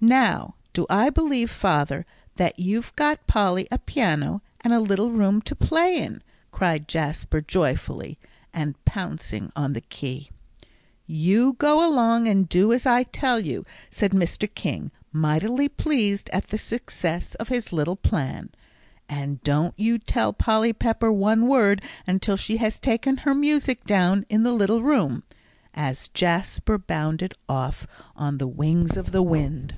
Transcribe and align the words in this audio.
"Now 0.00 0.54
I 0.88 1.06
do 1.06 1.10
believe, 1.10 1.50
father, 1.50 2.06
that 2.36 2.56
you've 2.60 2.94
got 2.94 3.26
Polly 3.26 3.66
a 3.72 3.78
piano 3.78 4.42
and 4.60 4.72
a 4.72 4.78
little 4.78 5.10
room 5.10 5.42
to 5.42 5.56
play 5.56 5.96
in," 5.96 6.22
cried 6.52 6.86
Jasper, 6.86 7.40
joyfully, 7.40 8.16
and 8.54 8.76
pouncing 8.84 9.50
on 9.56 9.72
the 9.72 9.80
key. 9.80 10.30
"You 11.08 11.54
go 11.54 11.84
along 11.84 12.28
and 12.28 12.48
do 12.48 12.72
as 12.72 12.86
I 12.86 13.02
tell 13.02 13.40
you," 13.40 13.66
said 13.90 14.12
Mr. 14.12 14.48
King, 14.54 14.92
mightily 15.12 15.68
pleased 15.68 16.30
at 16.32 16.46
the 16.46 16.58
success 16.58 17.34
of 17.34 17.48
his 17.48 17.72
little 17.72 17.96
plan. 17.96 18.50
"And 19.08 19.42
don't 19.42 19.74
you 19.76 19.98
tell 19.98 20.32
Polly 20.32 20.72
Pepper 20.72 21.10
one 21.10 21.48
word 21.48 21.82
until 22.06 22.36
she 22.36 22.58
has 22.58 22.78
taken 22.78 23.16
her 23.16 23.34
music 23.34 23.82
down 23.82 24.26
in 24.28 24.44
the 24.44 24.52
little 24.52 24.80
room," 24.84 25.24
as 25.74 26.08
Jasper 26.14 26.76
bounded 26.78 27.34
off 27.48 27.86
on 28.16 28.38
the 28.38 28.48
wings 28.48 28.96
of 28.96 29.12
the 29.12 29.22
wind. 29.22 29.74